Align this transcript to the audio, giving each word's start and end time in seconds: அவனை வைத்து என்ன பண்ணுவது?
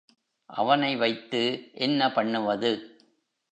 அவனை 0.49 0.95
வைத்து 0.95 1.41
என்ன 1.73 2.11
பண்ணுவது? 2.11 2.71